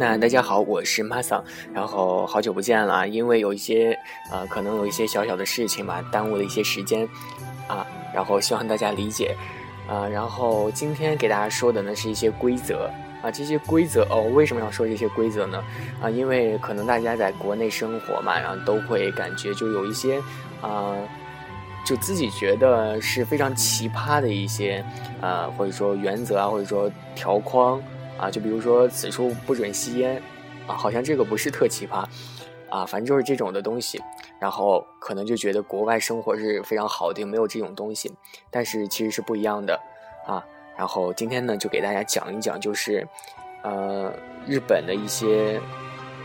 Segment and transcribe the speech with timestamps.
[0.00, 3.94] 那大家好，我是马桑，然后好久不见了，因为有一些
[4.32, 7.06] 呃，可能有一些小小的事情嘛，耽误了一些时间
[7.68, 9.36] 啊，然后希望大家理解
[9.86, 10.08] 啊。
[10.08, 12.90] 然后今天给大家说的呢是一些规则
[13.22, 15.62] 啊，这些规则哦，为什么要说这些规则呢？
[16.00, 20.18] 啊，因为可能大家在国内生活嘛，然后都会感觉就有一些
[20.62, 20.96] 啊，
[21.84, 24.82] 就自己觉得是非常奇葩的一些
[25.20, 27.78] 啊，或者说原则啊，或者说条框。
[28.20, 30.22] 啊，就比如说此处不准吸烟，
[30.66, 32.04] 啊，好像这个不是特奇葩，
[32.68, 34.02] 啊，反正就是这种的东西，
[34.38, 38.12] 然后可能就觉得国外生活是非常好的，没有这种东西，
[38.50, 39.80] 但是其实是不一样的，
[40.26, 40.44] 啊，
[40.76, 43.08] 然后今天呢就给大家讲一讲，就是，
[43.62, 44.12] 呃，
[44.46, 45.60] 日本的一些。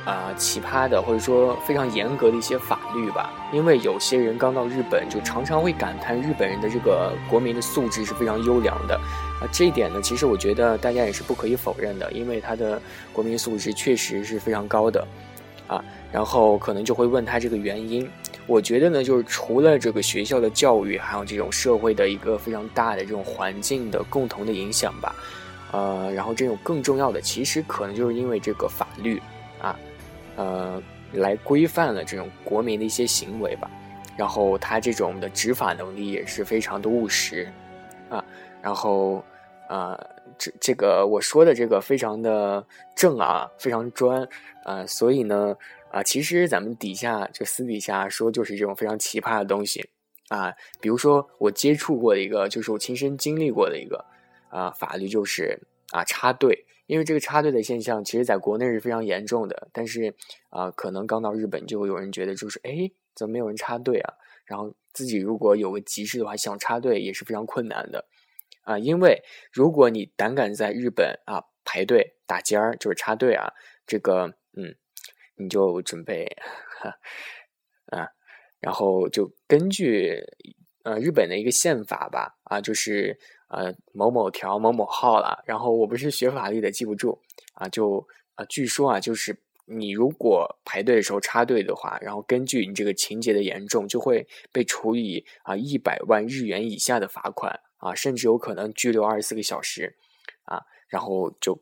[0.05, 9.01] 啊，奇葩的或者说非常严格的一些法律吧，因为有些人刚到日本就常常会感叹日本人的这个国民的素质是非常优良的，
[9.39, 15.07] 啊，这一点呢，其实我觉得大家也是不可以否认的，因为他的国民素质确实是非常高的，
[15.67, 18.09] 啊，然后可能就会问他这个原因，
[18.47, 25.15] 我觉得呢，就是除了这个学校的教育，还有这种社会的一个非常大的这种环境的共同的影响吧，
[25.71, 29.21] 呃，然后这种更重要的，其实可能就是因为这个法律，
[29.61, 29.77] 啊。
[30.37, 33.71] 呃，来规范了这种国民的一些行为吧，
[34.17, 37.49] 然后他这种的执法能力也是非常的务实，
[38.09, 38.21] 啊，
[38.65, 39.23] 然后，
[39.69, 39.95] 呃，
[40.39, 44.27] 这这个我说的这个非常的正啊，非常专，
[44.63, 45.55] 啊，所以呢，
[45.91, 49.87] 啊，其实咱们底下就私底下说就是这种非常奇葩的东西，
[50.29, 50.51] 啊，
[50.81, 54.03] 比如说我接触过的一个，就是我亲身经历过的一个，
[54.49, 55.59] 啊，法律就是
[55.91, 56.65] 啊插队。
[56.87, 60.11] 因为这个插队的现象，其实在国内是非常严重的，但是
[60.49, 64.13] 啊，可能刚到日本就会有人觉得，就是哎，怎么没有人插队啊？
[64.45, 68.03] 然后自己如果有个急事的话，想插队也是非常困难的
[68.65, 68.77] 啊。
[68.77, 73.53] 因为如果你胆敢在日本啊排队打尖儿，就是插队啊，
[73.87, 74.27] 这个
[74.57, 74.75] 嗯，
[75.37, 76.25] 你就准备
[77.87, 78.09] 啊，
[78.59, 80.21] 然后就根据
[80.83, 83.17] 呃日本的一个宪法吧啊，就是。
[83.47, 87.21] 呃，某某条某某号了，然后我不是学法律的，记不住
[87.53, 87.69] 啊。
[87.69, 99.95] 就啊，据说啊，就是你如果排队的时候插队的话，然后根据你这个情节的严重，就会被处以啊一百万日元以下的罚款啊，甚至有可能拘留二十四个小时
[100.45, 100.61] 啊。
[100.87, 101.59] 然后就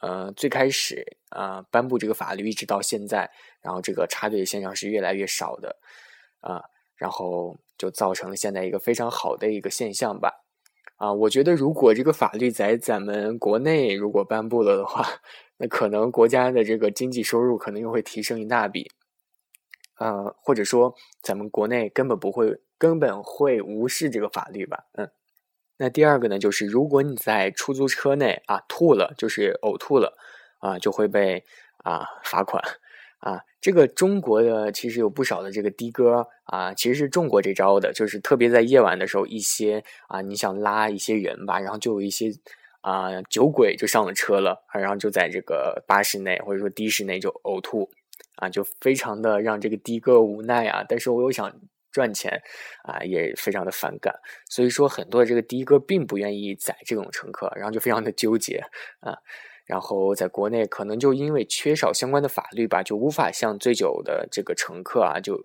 [0.00, 3.30] 呃，最开始啊颁布这个法律，一直到现在，
[3.60, 5.76] 然后这个插队现象是越来越少的
[6.40, 6.62] 啊，
[6.96, 10.44] 然后就造成了现在一个非常好的一个现象吧。
[10.96, 15.06] 啊，我觉得如果这个法律在咱们国内如果颁布了的话，
[15.58, 18.90] 那可能国家的这个经济收入可能又会提升一大笔。
[19.98, 24.86] 呃，或者说咱们国内根本不会，根本会无视这个法律吧？
[24.94, 25.08] 嗯。
[25.82, 30.16] 那第二个呢，就是如果你在出租车内啊吐了，就是呕吐了
[30.60, 31.44] 啊，就会被
[31.78, 32.62] 啊罚款。
[33.18, 42.30] 啊，这个中国的其实有不少的这个的哥啊，其实是中过这招的，就是特别在夜晚的时候，一些啊，你想拉一些人吧，然后就有一些
[42.80, 47.90] 啊酒鬼就上了车了，然后就在这个巴士内或者说的士内就呕吐，
[48.36, 51.52] 啊，就非常的让这个的哥无奈啊，但是我又想
[51.92, 52.42] 赚钱
[52.84, 54.14] 啊，也非常的反感，
[54.48, 58.62] 所以说很多的这个的哥并不愿意载这种乘客，然后就非常的纠结
[59.00, 59.14] 啊。
[59.64, 65.40] 然后在国内可能就因为缺少相关的法律吧，就无法向醉酒的这个乘客啊就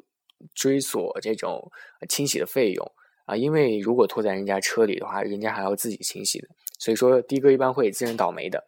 [0.55, 1.71] 追索这种
[2.09, 2.91] 清洗的费用
[3.25, 6.47] 啊，因为如果拖在人家车里的话，人家还要自己清洗的，
[6.79, 8.67] 所以说的哥一般会自认倒霉的。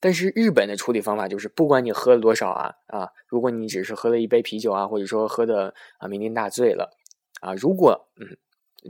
[0.00, 6.90] 但是日本的处理方法就是，不管你喝了多少啊啊，如果你只是喝了一杯啤酒啊，或者说喝的啊酩酊大醉了
[7.40, 8.36] 啊，如果嗯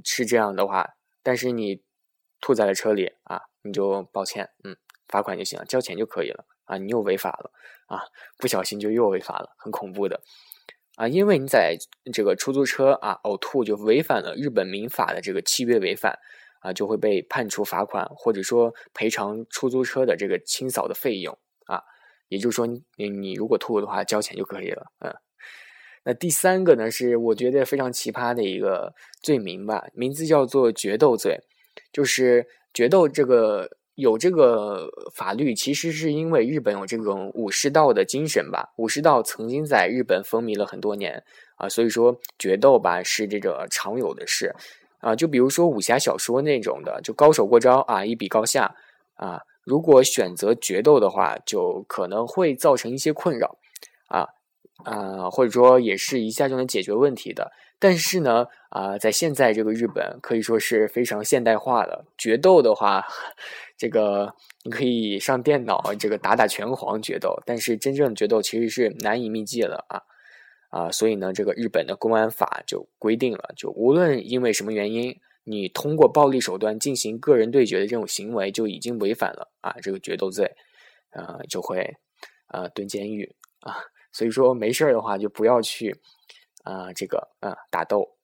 [0.05, 1.83] 是这样的话，但是你
[2.41, 4.77] 吐在了车里啊，你就抱歉嗯。
[5.07, 6.79] 罚款就行了，交钱就可以了啊！
[6.79, 7.53] 你又违法了
[7.87, 8.01] 啊！
[8.39, 10.23] 不小心就又违法了，很恐怖的
[10.97, 11.07] 啊！
[11.07, 11.77] 因为你在
[12.11, 16.19] 这个出租车啊呕吐，就违反了日本民法的这个契约违反
[16.61, 21.83] 啊，就会被判处罚款，或者说赔偿出租车的这个清扫的费用啊。
[22.29, 24.87] 也就是说，你你如果吐的话，交钱就可以了。
[25.01, 25.15] 嗯，
[26.05, 31.41] 那第三个呢，是我觉得非常奇葩的一个罪名吧，名字叫做决斗罪，
[31.93, 33.71] 就是决斗这个。
[33.97, 38.73] 有这个法律，其实是因为日本有这种武士道的精神吧。
[38.77, 41.23] 武士道曾经在日本风靡了很多年
[41.55, 44.53] 啊，所以说决斗吧是这个常有的事
[44.99, 45.15] 啊。
[45.15, 48.75] 就比如说武侠小说那种的，就高手过招啊，一比高下
[49.15, 49.41] 啊。
[49.63, 53.57] 如果选择决斗的话，就可能会造成一些困扰
[54.09, 54.27] 啊
[54.83, 57.53] 啊，或者说也是一下就能解决问题的。
[57.79, 62.05] 但是呢，啊，在现在这个日本可以说是非常现代化的。
[62.17, 63.05] 决斗的话，
[63.77, 64.35] 这个
[64.65, 70.01] 你可以上电脑这个打打拳皇决斗，但是真正的决斗其实是难以秘籍了啊
[70.71, 70.91] 啊！
[70.91, 80.51] 所以呢，这个日本的公安法就规定了，就无论因为什么原因，你通过暴力手段进行个人对决的这种行为就已经违反了啊这个决斗罪，
[81.11, 81.97] 呃，就会
[82.49, 83.77] 呃蹲监狱啊。
[84.15, 86.01] 所以说没事儿的话就不要去。
[86.63, 88.17] 啊，这个啊，打斗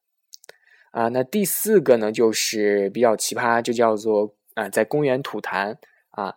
[0.93, 5.77] 啊，那第四个呢，就是比较奇葩，就叫做啊，在公园吐痰
[6.09, 6.35] 啊，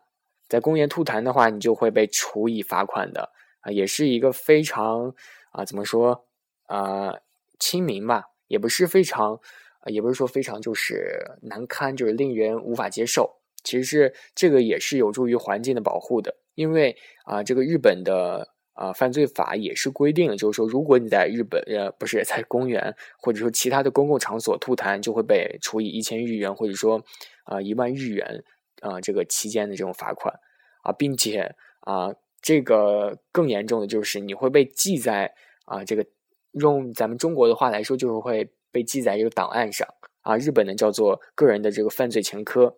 [0.50, 5.16] 在公园吐痰的话，你就会被处以罚款的啊，也是一个非常
[5.54, 6.28] 啊，怎么说
[6.66, 7.14] 啊，
[7.58, 9.40] 亲民吧，也不是非常，
[9.86, 13.40] 也不是说非常就是难堪，就是令人无法接受。
[13.64, 18.53] 其实是这个也是有助于环境的保护的，因为啊，这个日本的。
[18.74, 27.04] 啊，犯罪法也是规定，就是说，如果你在日本，呃，不是在公园或者说其他的公共场所吐痰，就会被处以一千日元或者说
[27.44, 28.44] 啊一万日元
[28.82, 30.34] 啊这个期间的这种罚款
[30.82, 35.32] 啊，并且啊，这个更严重的就是你会被记在
[35.66, 36.06] 啊这个
[36.54, 39.88] 用咱们中国的话来说，就是会被记在这个档案上
[40.22, 42.76] 啊，日本呢叫做个人的这个犯罪前科。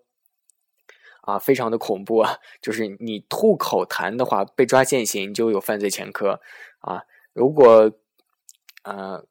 [1.26, 2.38] 啊，非常的恐怖啊！
[2.62, 6.40] 就是你吐口痰的话，被抓现行就有犯罪前科
[6.80, 7.02] 啊。
[7.34, 7.92] 如果，
[8.84, 9.26] 呃，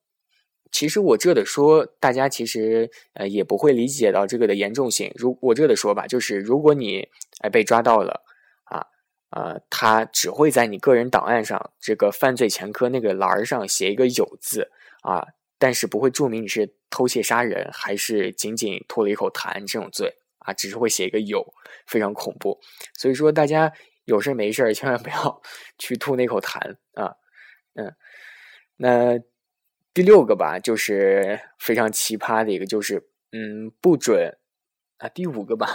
[0.72, 5.12] 其实我这的说，大家其实呃也不会理解到这个的严重性。
[5.14, 7.08] 如我这的说吧，就是如果你
[7.42, 8.24] 哎被抓到了
[8.64, 8.84] 啊，
[9.30, 14.68] 呃，他只会在你个人档案上这个犯罪前科那个栏上写一个有字
[15.02, 15.24] 啊，
[15.60, 20.12] 但是不会注明你是偷窃杀人还是仅仅吐了一口痰这种罪。
[20.44, 21.44] 啊，只是会写一个有，
[21.86, 22.60] 非常恐怖。
[22.96, 23.72] 所以说，大家
[24.04, 25.42] 有事没事千万不要
[25.78, 27.16] 去吐那口痰啊。
[27.74, 27.92] 嗯，
[28.76, 29.18] 那
[29.92, 34.38] 第六个吧，就是非常奇葩的一个，就是嗯，不准
[34.98, 35.08] 啊。
[35.08, 35.66] 第五个吧，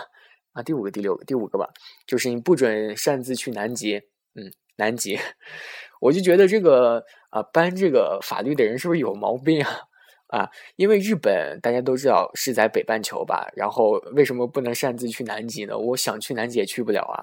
[0.54, 1.74] 啊，第五个、第六个、第五个吧，
[2.08, 3.98] 就是你不准擅自去南极。
[4.36, 5.20] 嗯，南极，
[6.00, 9.89] 我就觉得这个啊，颁这个法律的人是不是有毛病啊？
[10.30, 15.76] 啊，因为日本大家都知道是在北半球吧，然后为什么不能擅自去南极呢？
[15.76, 17.18] 我想去南极也去不了啊，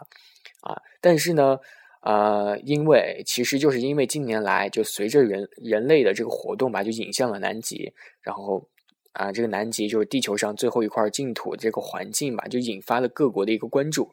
[0.68, 0.82] 啊！
[1.00, 1.56] 但是呢，
[2.02, 7.92] 呃，因为其实就是因为近年来就随着人人类的这个活动吧，就引向了南极，
[8.22, 8.68] 然后
[9.12, 14.10] 啊，这个南极就是地球上最后一块净土这个环境吧，就引发了各国的一个关注。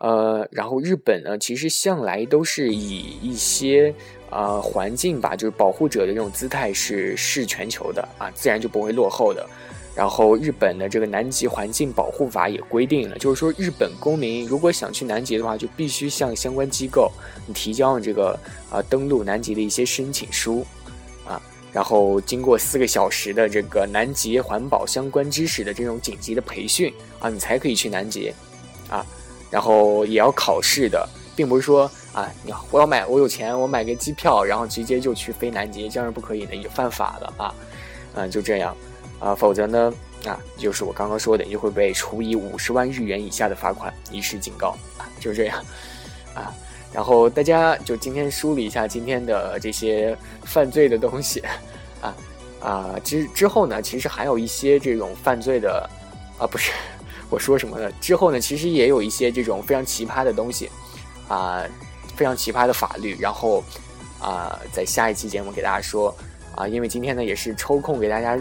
[0.00, 3.94] 呃，然后日本呢，其实向来都是以一些。
[4.30, 9.44] 啊，环境吧，就是保护者的这种姿态是视全球的啊，自然就不会落后的。
[9.92, 17.10] 然后日本的这个南极环境保护法也规定了，就是说日本公民如果想去南极的话，就必须向相关机构
[17.52, 18.38] 提交这个
[18.70, 20.64] 啊登陆南极的一些申请书
[21.26, 21.42] 啊，
[21.72, 28.32] 然后经过四个小时的这个南极环保相关知识的这种紧急的培训啊，你才可以去南极
[28.88, 29.04] 啊，
[29.50, 31.08] 然后也要考试的。
[31.36, 37.54] 并不是说啊，你我要买，我有钱，我买个机票，然后直接就去飞南极，这样是不可以的，也犯法的啊，
[38.14, 38.76] 嗯，就这样
[39.18, 39.90] 啊，否则呢
[40.26, 45.64] 啊，就是我刚刚说的，就会被处以五十万日元以下的罚款，以示警告啊，就这样
[46.34, 46.52] 啊，
[46.92, 50.14] 然后大家就今天梳理一下今天的这些
[50.44, 51.42] 犯罪的东西
[52.02, 52.14] 啊
[52.60, 55.88] 啊之之后呢，其实还有一些这种犯罪的
[56.38, 56.70] 啊，不是
[57.30, 57.90] 我说什么呢？
[58.00, 60.68] 之后呢，其实也有一些这种非常奇葩的东西。
[61.28, 61.62] 啊，
[62.16, 63.62] 非常奇葩的法律，然后
[64.20, 66.12] 啊，在下一期节目给大家说
[66.56, 68.36] 啊，因为今天呢也是抽空给大家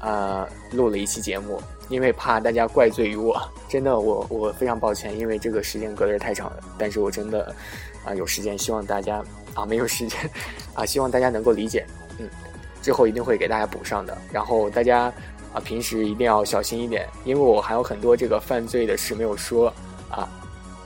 [0.00, 7.54] 啊录了一期节目，因为怕大家怪罪于我，真的我我非常抱歉，因为这个时间隔得太长了，但是我真的
[8.02, 9.22] 啊有时间，希望大家
[9.52, 10.18] 啊没有时间
[10.72, 11.84] 啊，希望大家能够理解，
[12.18, 12.26] 嗯，
[12.80, 15.12] 之后一定会给大家补上的，然后大家
[15.52, 19.72] 啊平时一定要小心一点，因为我还有很多这个犯罪的事没有说
[20.10, 20.28] 啊。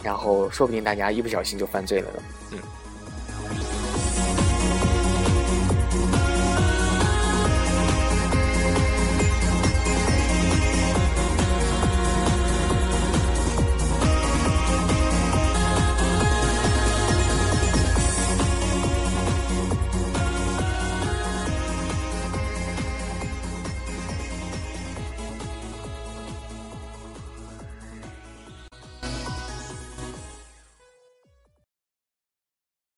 [0.02, 2.58] 然后说不定大家一不小心就犯罪了呢，嗯。